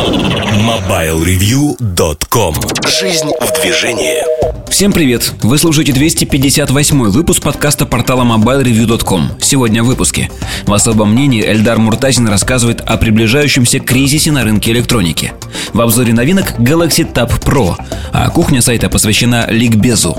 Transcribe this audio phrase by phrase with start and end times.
[0.00, 2.54] MobileReview.com
[2.88, 4.24] Жизнь в движении
[4.70, 5.34] Всем привет!
[5.42, 9.32] Вы слушаете 258 выпуск подкаста портала MobileReview.com.
[9.42, 10.30] Сегодня в выпуске.
[10.64, 15.34] В особом мнении Эльдар Муртазин рассказывает о приближающемся кризисе на рынке электроники.
[15.74, 17.76] В обзоре новинок Galaxy Tab Pro,
[18.12, 20.16] а кухня сайта посвящена ликбезу.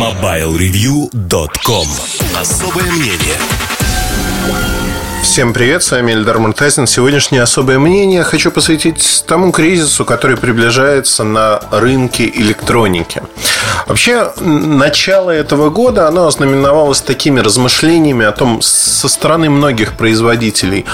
[0.00, 1.86] MobileReview.com
[2.36, 3.36] Особое мнение
[5.40, 6.86] Всем привет, с вами Эльдар Муртазин.
[6.86, 13.22] Сегодняшнее особое мнение хочу посвятить тому кризису, который приближается на рынке электроники.
[13.86, 20.84] Вообще, начало этого года, оно ознаменовалось такими размышлениями о том, со стороны многих производителей,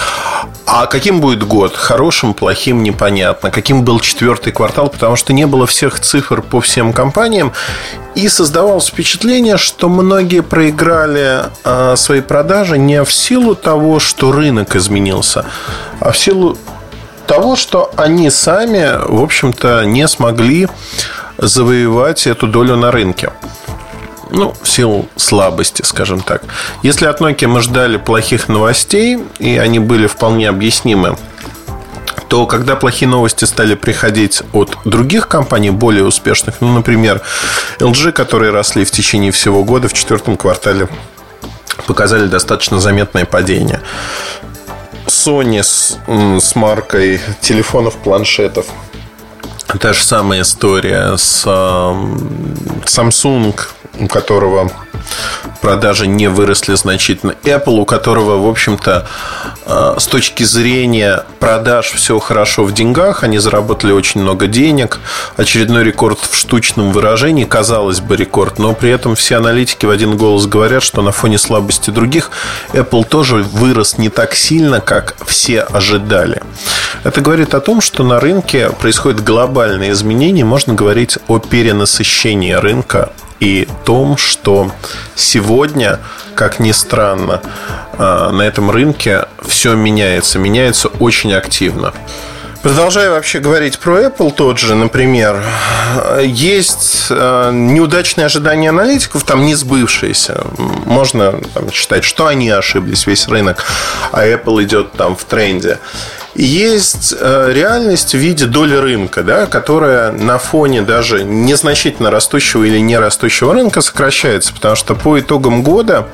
[0.67, 1.77] а каким будет год?
[1.77, 3.53] Хорошим, плохим, непонятно.
[3.53, 7.53] Каким был четвертый квартал, потому что не было всех цифр по всем компаниям.
[8.17, 14.75] И создавалось впечатление, что многие проиграли э, свои продажи не в силу того, что рынок
[14.75, 15.45] изменился,
[16.01, 16.59] а в силу
[17.27, 20.69] того, что они сами, в общем-то, не смогли
[21.39, 23.31] завоевать эту долю на рынке.
[24.31, 26.43] Ну, в силу слабости, скажем так.
[26.83, 31.17] Если от Nokia мы ждали плохих новостей, и они были вполне объяснимы,
[32.29, 37.23] то когда плохие новости стали приходить от других компаний, более успешных, ну, например,
[37.79, 40.89] LG, которые росли в течение всего года, в четвертом квартале
[41.87, 43.81] показали достаточно заметное падение.
[45.07, 48.67] Sony с, с маркой телефонов, планшетов.
[49.81, 51.45] Та же самая история с
[52.85, 53.55] Samsung,
[53.99, 54.71] у которого
[55.61, 57.35] продажи не выросли значительно.
[57.45, 59.07] Apple, у которого, в общем-то,
[59.67, 65.01] э, с точки зрения продаж все хорошо в деньгах, они заработали очень много денег.
[65.37, 70.17] Очередной рекорд в штучном выражении, казалось бы, рекорд, но при этом все аналитики в один
[70.17, 72.31] голос говорят, что на фоне слабости других
[72.73, 76.43] Apple тоже вырос не так сильно, как все ожидали.
[77.05, 83.11] Это говорит о том, что на рынке происходят глобальные изменения, можно говорить о перенасыщении рынка
[83.41, 84.71] и том, что
[85.15, 86.01] сегодня,
[86.35, 87.41] как ни странно,
[87.99, 91.93] э, на этом рынке все меняется, меняется очень активно.
[92.63, 95.41] Продолжая вообще говорить про Apple тот же, например,
[96.21, 100.45] есть э, неудачные ожидания аналитиков, там не сбывшиеся.
[100.85, 103.65] Можно там, считать, что они ошиблись, весь рынок,
[104.11, 105.79] а Apple идет там в тренде.
[106.39, 112.79] Есть э, реальность в виде доли рынка, да, которая на фоне даже незначительно растущего или
[112.79, 116.09] не растущего рынка сокращается, потому что по итогам года,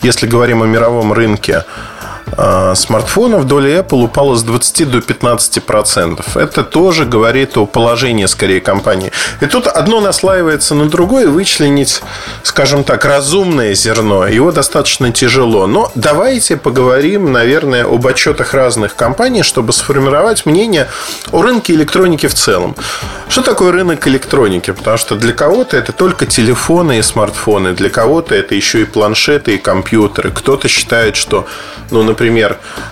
[0.00, 1.64] если говорим о мировом рынке,
[2.74, 6.36] смартфонов доля Apple упала с 20 до 15 процентов.
[6.36, 9.10] Это тоже говорит о положении, скорее, компании.
[9.40, 12.02] И тут одно наслаивается на другое, вычленить,
[12.42, 14.26] скажем так, разумное зерно.
[14.26, 15.66] Его достаточно тяжело.
[15.66, 20.88] Но давайте поговорим, наверное, об отчетах разных компаний, чтобы сформировать мнение
[21.32, 22.76] о рынке электроники в целом.
[23.28, 24.70] Что такое рынок электроники?
[24.70, 29.54] Потому что для кого-то это только телефоны и смартфоны, для кого-то это еще и планшеты
[29.54, 30.30] и компьютеры.
[30.30, 31.46] Кто-то считает, что,
[31.90, 32.17] ну, например,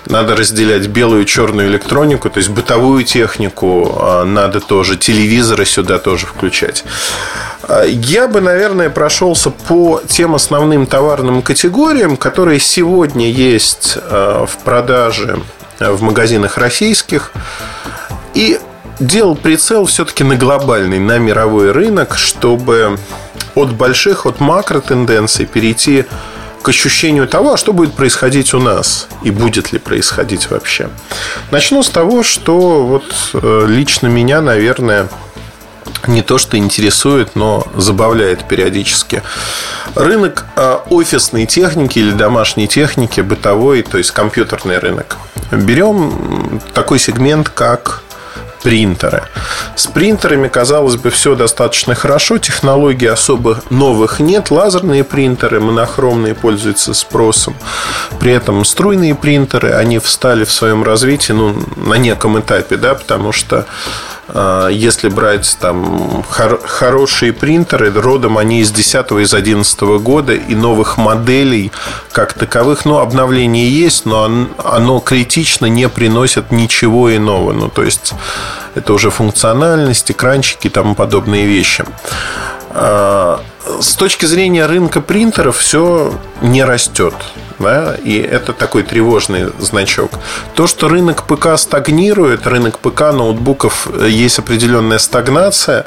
[0.06, 5.98] надо разделять белую и черную электронику, то есть бытовую технику а, надо тоже, телевизоры сюда
[5.98, 6.84] тоже включать.
[7.62, 14.56] А, я бы, наверное, прошелся по тем основным товарным категориям, которые сегодня есть а, в
[14.58, 15.40] продаже
[15.78, 17.32] в магазинах российских.
[18.34, 18.58] И
[19.00, 22.98] делал прицел все-таки на глобальный, на мировой рынок, чтобы
[23.54, 26.04] от больших, от макротенденций перейти
[26.66, 30.88] к ощущению того, а что будет происходить у нас и будет ли происходить вообще.
[31.52, 33.04] Начну с того, что вот
[33.34, 35.06] э, лично меня, наверное,
[36.08, 39.22] не то, что интересует, но забавляет периодически.
[39.94, 45.18] Рынок э, офисной техники или домашней техники, бытовой, то есть компьютерный рынок.
[45.52, 48.02] Берем такой сегмент, как
[48.62, 49.24] принтеры.
[49.74, 52.38] С принтерами, казалось бы, все достаточно хорошо.
[52.38, 54.50] Технологий особо новых нет.
[54.50, 57.54] Лазерные принтеры, монохромные, пользуются спросом.
[58.18, 63.32] При этом струйные принтеры, они встали в своем развитии ну, на неком этапе, да, потому
[63.32, 63.66] что
[64.28, 70.96] если брать там хор- хорошие принтеры, родом они из 10 из 11 года и новых
[70.96, 71.70] моделей
[72.12, 77.52] как таковых, ну, обновление есть, но оно, оно критично не приносит ничего иного.
[77.52, 78.14] Ну, то есть,
[78.74, 81.84] это уже функциональность, экранчики и тому подобные вещи.
[82.70, 83.40] А,
[83.80, 87.14] с точки зрения рынка принтеров все не растет.
[87.58, 90.10] Да, и это такой тревожный значок.
[90.54, 95.86] То, что рынок ПК стагнирует, рынок ПК ноутбуков э, есть определенная стагнация,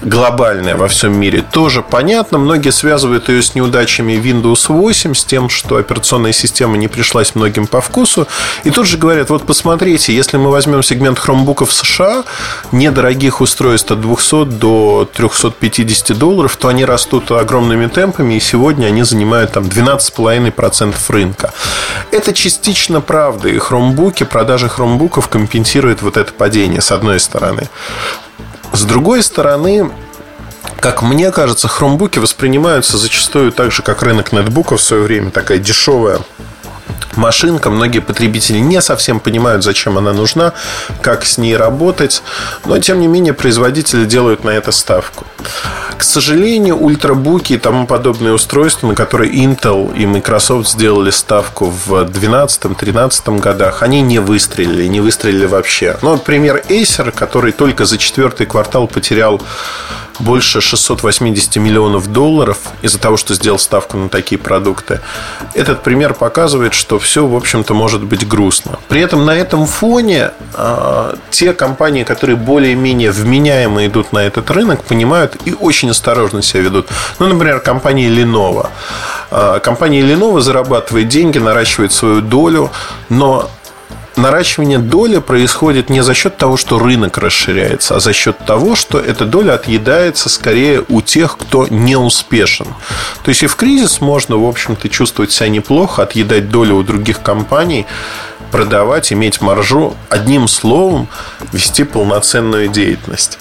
[0.00, 2.38] глобальная во всем мире, тоже понятно.
[2.38, 7.66] Многие связывают ее с неудачами Windows 8, с тем, что операционная система не пришлась многим
[7.66, 8.26] по вкусу.
[8.64, 12.24] И тут же говорят, вот посмотрите, если мы возьмем сегмент хромбуков США,
[12.72, 19.02] недорогих устройств от 200 до 350 долларов, то они растут огромными темпами, и сегодня они
[19.02, 21.52] занимают там 12,5% рынка.
[22.10, 27.68] Это частично правда, и хромбуки, продажи хромбуков компенсируют вот это падение, с одной стороны.
[28.72, 29.90] С другой стороны,
[30.80, 35.58] как мне кажется, хромбуки воспринимаются зачастую так же, как рынок нетбуков в свое время, такая
[35.58, 36.20] дешевая
[37.16, 37.70] машинка.
[37.70, 40.54] Многие потребители не совсем понимают, зачем она нужна,
[41.02, 42.22] как с ней работать.
[42.64, 45.26] Но, тем не менее, производители делают на это ставку.
[45.96, 51.92] К сожалению, ультрабуки и тому подобные устройства, на которые Intel и Microsoft сделали ставку в
[51.92, 55.96] 2012-2013 годах, они не выстрелили, не выстрелили вообще.
[56.02, 59.40] Ну, пример Acer, который только за четвертый квартал потерял
[60.18, 65.00] больше 680 миллионов долларов из-за того, что сделал ставку на такие продукты.
[65.54, 68.78] Этот пример показывает, что все, в общем-то, может быть грустно.
[68.88, 74.84] При этом на этом фоне э, те компании, которые более-менее вменяемо идут на этот рынок,
[74.84, 76.88] понимают и очень осторожно себя ведут.
[77.18, 78.68] Ну, например, компания Lenovo.
[79.30, 82.70] Э, компания Lenovo зарабатывает деньги, наращивает свою долю,
[83.08, 83.50] но
[84.18, 88.98] наращивание доли происходит не за счет того, что рынок расширяется, а за счет того, что
[88.98, 92.66] эта доля отъедается скорее у тех, кто не успешен.
[93.22, 97.22] То есть и в кризис можно, в общем-то, чувствовать себя неплохо, отъедать долю у других
[97.22, 97.86] компаний,
[98.50, 101.08] продавать, иметь маржу, одним словом,
[101.52, 103.38] вести полноценную деятельность.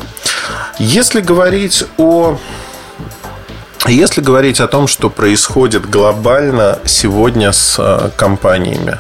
[0.80, 2.38] Если говорить о
[3.86, 8.98] если говорить о том, что происходит глобально сегодня с э, компаниями,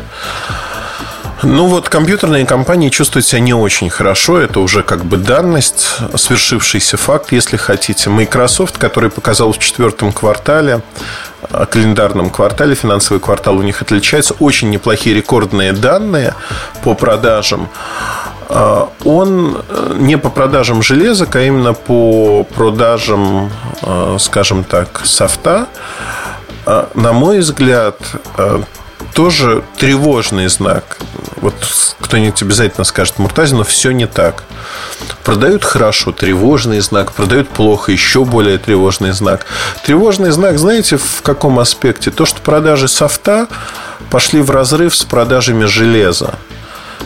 [1.43, 4.39] ну вот компьютерные компании чувствуют себя не очень хорошо.
[4.39, 8.09] Это уже как бы данность, свершившийся факт, если хотите.
[8.09, 10.81] Microsoft, который показал в четвертом квартале,
[11.51, 16.33] э, календарном квартале, финансовый квартал у них отличается, очень неплохие рекордные данные
[16.83, 17.69] по продажам.
[18.49, 23.51] Э, он э, не по продажам железок, а именно по продажам,
[24.17, 25.67] скажем так, софта.
[26.95, 27.97] На мой взгляд,
[29.17, 30.99] тоже тревожный знак.
[31.37, 31.55] Вот
[31.99, 34.43] кто-нибудь обязательно скажет, Муртазин, но все не так.
[35.23, 39.47] Продают хорошо, тревожный знак, продают плохо, еще более тревожный знак.
[39.83, 42.11] Тревожный знак, знаете, в каком аспекте?
[42.11, 43.47] То, что продажи софта
[44.11, 46.35] пошли в разрыв с продажами железа.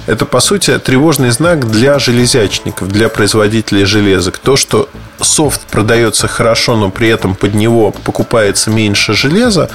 [0.07, 4.37] Это, по сути, тревожный знак для железячников, для производителей железок.
[4.37, 4.89] То, что
[5.21, 9.69] софт продается хорошо, но при этом под него покупается меньше железа,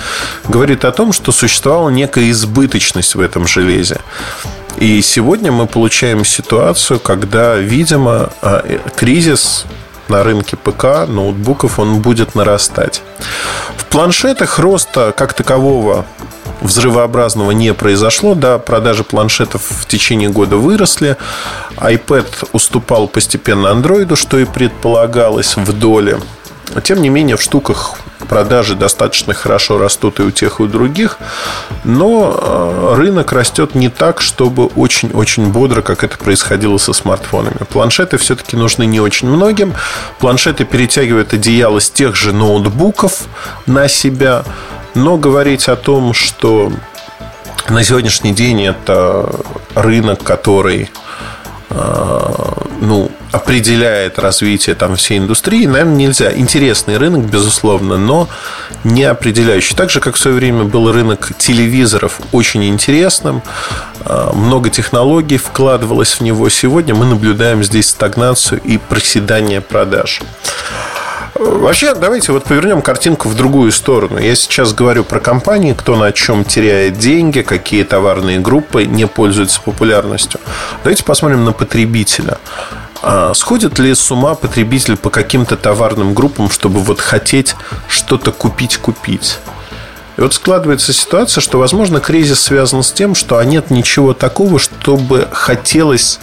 [0.48, 4.00] говорит о том, что существовала некая избыточность в этом железе.
[4.78, 8.62] И сегодня мы получаем ситуацию, когда, видимо, а,
[8.96, 9.64] кризис
[10.08, 13.02] на рынке ПК, ноутбуков, он будет нарастать.
[13.76, 16.04] В планшетах роста как такового
[16.60, 18.34] взрывообразного не произошло.
[18.34, 21.16] Да, продажи планшетов в течение года выросли.
[21.76, 26.18] iPad уступал постепенно Android, что и предполагалось в доле.
[26.82, 27.94] Тем не менее, в штуках
[28.28, 31.18] продажи достаточно хорошо растут и у тех, и у других,
[31.84, 37.58] но э, рынок растет не так, чтобы очень-очень бодро, как это происходило со смартфонами.
[37.70, 39.74] Планшеты все-таки нужны не очень многим.
[40.18, 43.22] Планшеты перетягивают одеяло с тех же ноутбуков
[43.66, 44.44] на себя,
[44.96, 46.72] но говорить о том, что
[47.68, 49.28] на сегодняшний день это
[49.74, 50.90] рынок, который
[51.68, 52.32] э,
[52.80, 56.32] ну, определяет развитие там всей индустрии, наверное, нельзя.
[56.34, 58.28] Интересный рынок, безусловно, но
[58.84, 59.74] не определяющий.
[59.74, 63.42] Так же, как в свое время был рынок телевизоров очень интересным,
[64.04, 66.48] э, много технологий вкладывалось в него.
[66.48, 70.22] Сегодня мы наблюдаем здесь стагнацию и проседание продаж.
[71.38, 74.18] Вообще, давайте вот повернем картинку в другую сторону.
[74.18, 79.60] Я сейчас говорю про компании, кто на чем теряет деньги, какие товарные группы не пользуются
[79.60, 80.40] популярностью.
[80.82, 82.38] Давайте посмотрим на потребителя.
[83.02, 87.54] А сходит ли с ума потребитель по каким-то товарным группам, чтобы вот хотеть
[87.88, 89.38] что-то купить-купить?
[90.16, 94.58] И вот складывается ситуация, что, возможно, кризис связан с тем, что а нет ничего такого,
[94.58, 96.18] чтобы хотелось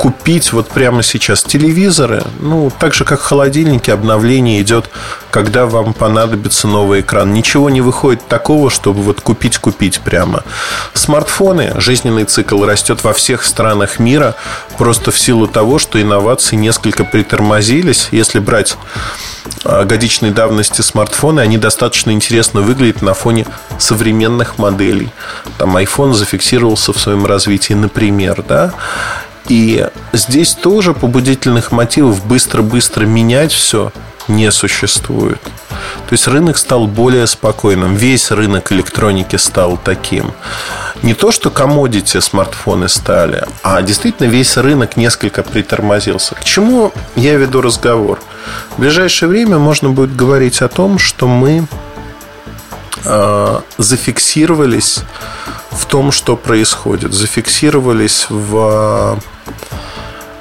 [0.00, 4.88] купить вот прямо сейчас телевизоры, ну, так же, как холодильники, обновление идет,
[5.30, 7.34] когда вам понадобится новый экран.
[7.34, 10.42] Ничего не выходит такого, чтобы вот купить-купить прямо.
[10.94, 14.36] Смартфоны, жизненный цикл растет во всех странах мира,
[14.78, 18.08] просто в силу того, что инновации несколько притормозились.
[18.10, 18.78] Если брать
[19.66, 23.44] а, годичной давности смартфоны, они достаточно интересно выглядят на фоне
[23.78, 25.12] современных моделей.
[25.58, 28.72] Там iPhone зафиксировался в своем развитии, например, да.
[29.48, 33.92] И здесь тоже побудительных мотивов быстро-быстро менять все
[34.28, 35.40] не существует.
[35.42, 37.94] То есть рынок стал более спокойным.
[37.94, 40.32] Весь рынок электроники стал таким.
[41.02, 46.34] Не то, что комодити смартфоны стали, а действительно весь рынок несколько притормозился.
[46.34, 48.20] К чему я веду разговор?
[48.76, 51.66] В ближайшее время можно будет говорить о том, что мы
[53.04, 55.00] э, зафиксировались
[55.70, 57.12] в том, что происходит.
[57.12, 59.18] Зафиксировались в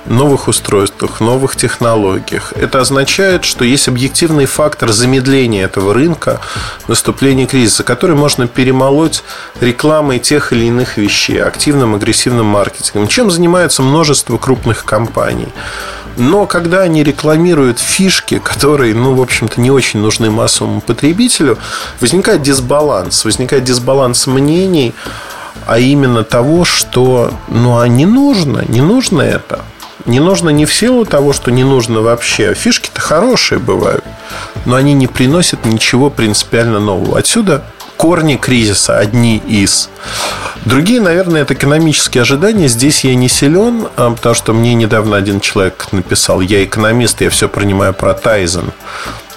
[0.10, 2.54] новых устройствах, новых технологиях.
[2.56, 6.42] Это означает, что есть объективный фактор замедления этого рынка,
[6.88, 9.24] наступления кризиса, который можно перемолоть
[9.62, 15.50] рекламой тех или иных вещей, активным, агрессивным маркетингом, чем занимается множество крупных компаний.
[16.20, 21.58] Но когда они рекламируют фишки, которые, ну, в общем-то, не очень нужны массовому потребителю,
[22.02, 23.24] возникает дисбаланс.
[23.24, 24.94] Возникает дисбаланс мнений,
[25.66, 29.62] а именно того, что, ну, а не нужно, не нужно это.
[30.06, 32.54] Не нужно не в силу того, что не нужно вообще.
[32.54, 34.04] Фишки-то хорошие бывают,
[34.66, 37.18] но они не приносят ничего принципиально нового.
[37.18, 37.64] Отсюда
[38.00, 39.90] корни кризиса, одни из.
[40.64, 42.70] Другие, наверное, это экономические ожидания.
[42.70, 47.30] Здесь я не силен, а, потому что мне недавно один человек написал, я экономист, я
[47.30, 48.72] все принимаю про Тайзен.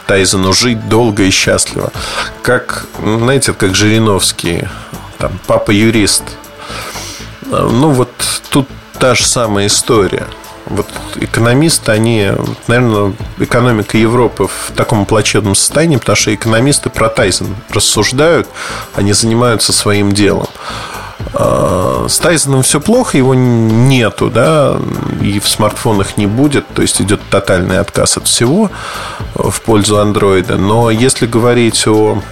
[0.07, 1.90] Тайзену жить долго и счастливо.
[2.42, 4.69] Как, знаете, как Жириновский,
[5.19, 6.23] там, папа-юрист.
[7.50, 8.12] А, ну, вот
[8.50, 8.69] тут
[9.00, 10.28] та же самая история–
[10.72, 12.32] вот экономисты, они,
[12.66, 18.48] наверное, экономика Европы в таком плачевном состоянии, потому что экономисты про Тайзен рассуждают,
[18.94, 20.48] они занимаются своим делом.
[21.34, 24.78] А, с Тайзеном все плохо, его нету, да,
[25.20, 28.70] и в смартфонах не будет, то есть идет тотальный отказ от всего
[29.34, 30.56] в пользу андроида.
[30.56, 32.22] Но если говорить о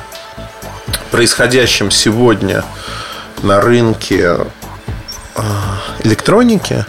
[1.10, 2.64] происходящем сегодня
[3.42, 4.36] на рынке
[5.34, 5.42] а,
[6.04, 6.84] электроники,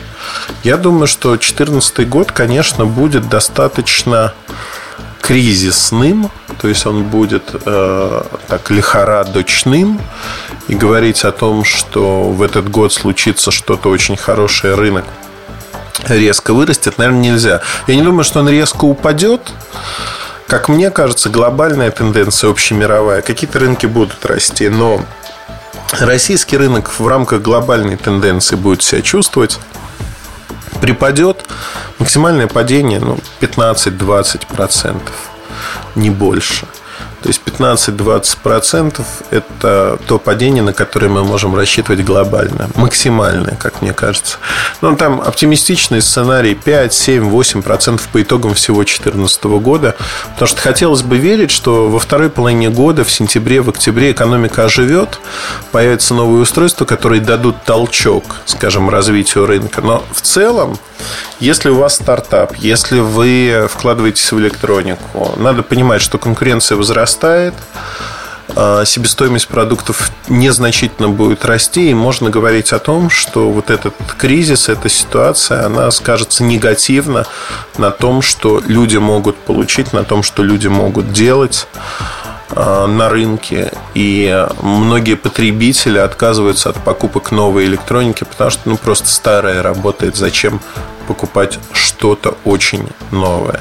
[0.64, 4.34] я думаю, что 2014 год, конечно, будет достаточно
[5.22, 6.32] кризисным,
[6.62, 10.02] то есть он будет э, так лихорадочным,
[10.68, 15.06] и говорить о том, что в этот год случится что-то очень хорошее, рынок
[16.08, 17.62] резко вырастет, наверное, нельзя.
[17.88, 19.42] Я не думаю, что он резко упадет.
[20.48, 23.22] Как мне кажется, глобальная тенденция общемировая.
[23.22, 25.06] Какие-то рынки будут расти, но
[26.00, 29.60] российский рынок в рамках глобальной тенденции будет себя чувствовать
[30.82, 31.46] припадет,
[32.00, 35.00] максимальное падение ну, 15-20%,
[35.96, 36.66] не больше.
[37.22, 42.70] То есть 15-20% это то падение, на которое мы можем рассчитывать глобально.
[42.75, 44.38] Максимальное, как мне кажется.
[44.82, 49.96] Но там оптимистичный сценарий 5, 7, 8% по итогам всего 2014 года.
[50.34, 54.66] Потому что хотелось бы верить, что во второй половине года, в сентябре, в октябре экономика
[54.66, 55.20] оживет,
[55.72, 59.82] появятся новые устройства, которые дадут толчок, скажем, развитию рынка.
[59.82, 60.78] Но в целом
[61.39, 67.53] если у вас стартап, если вы вкладываетесь в электронику, надо понимать, что конкуренция возрастает,
[68.55, 74.70] а, себестоимость продуктов незначительно будет расти, и можно говорить о том, что вот этот кризис,
[74.70, 77.25] эта ситуация, она скажется негативно
[77.77, 81.67] на том, что люди могут получить, на том, что люди могут делать.
[82.53, 89.08] Э, на рынке, и многие потребители отказываются от покупок новой электроники, потому что ну, просто
[89.08, 90.17] старая работает.
[90.17, 90.60] Зачем
[91.12, 93.60] покупать что-то очень новое?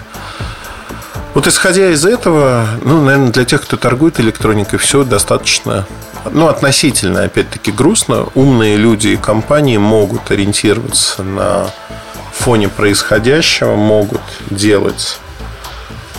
[1.35, 5.85] Вот исходя из этого, ну, наверное, для тех, кто торгует электроникой, все достаточно,
[6.31, 8.29] ну, относительно, опять-таки, грустно.
[8.37, 11.71] Умные люди и компании могут ориентироваться на
[12.33, 15.19] фоне происходящего, могут делать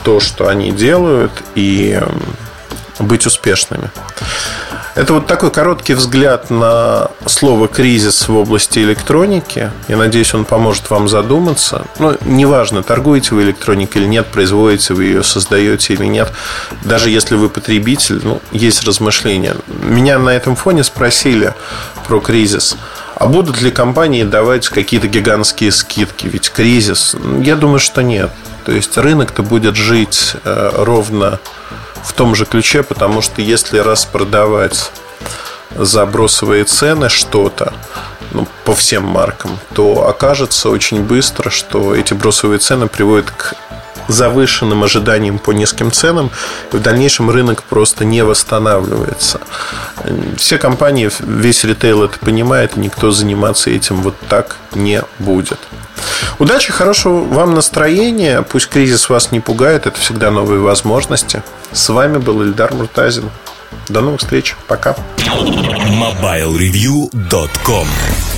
[0.04, 2.02] то, что они делают, и
[3.00, 3.90] быть успешными.
[4.94, 9.72] Это вот такой короткий взгляд на слово «кризис» в области электроники.
[9.88, 11.86] Я надеюсь, он поможет вам задуматься.
[11.98, 16.34] Ну, неважно, торгуете вы электроникой или нет, производите вы ее, создаете или нет.
[16.84, 19.56] Даже если вы потребитель, ну, есть размышления.
[19.68, 21.54] Меня на этом фоне спросили
[22.06, 22.76] про кризис.
[23.16, 26.28] А будут ли компании давать какие-то гигантские скидки?
[26.28, 28.30] Ведь кризис, я думаю, что нет.
[28.66, 31.40] То есть рынок-то будет жить э, ровно
[32.04, 34.92] в том же ключе, потому что если распродавать
[35.76, 37.74] за бросовые цены что-то,
[38.32, 43.56] ну, по всем маркам, то окажется очень быстро, что эти бросовые цены приводят к
[44.12, 46.32] завышенным ожиданиям по низким ценам,
[46.72, 49.42] в дальнейшем рынок просто не восстанавливается.
[50.38, 55.60] Все компании, весь ритейл это понимает, и никто заниматься этим вот так не будет.
[56.40, 58.42] Удачи, хорошего вам настроения.
[58.42, 61.44] Пусть кризис вас не пугает, это всегда новые возможности.
[61.72, 63.30] С вами был Ильдар Муртазин.
[63.88, 64.56] До новых встреч.
[64.68, 64.96] Пока.
[65.18, 67.88] MobileReview.com